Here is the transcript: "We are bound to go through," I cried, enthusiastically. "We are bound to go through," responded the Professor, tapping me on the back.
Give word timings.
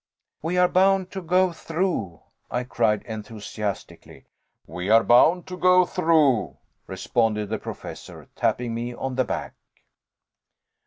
"We 0.41 0.57
are 0.57 0.67
bound 0.67 1.11
to 1.11 1.21
go 1.21 1.51
through," 1.53 2.21
I 2.49 2.63
cried, 2.63 3.03
enthusiastically. 3.03 4.25
"We 4.65 4.89
are 4.89 5.03
bound 5.03 5.45
to 5.49 5.57
go 5.59 5.85
through," 5.85 6.57
responded 6.87 7.49
the 7.49 7.59
Professor, 7.59 8.27
tapping 8.35 8.73
me 8.73 8.95
on 8.95 9.13
the 9.13 9.25
back. 9.25 9.53